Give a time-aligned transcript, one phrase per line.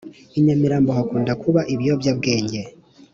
[0.37, 2.61] I nyamirambo hakunda kuba ibiyobwabwenge